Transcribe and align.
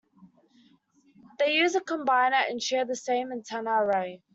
They 1.37 1.51
use 1.53 1.75
a 1.75 1.79
combiner 1.79 2.49
and 2.49 2.59
share 2.59 2.85
the 2.85 2.95
same 2.95 3.31
antenna 3.31 3.83
array. 3.83 4.23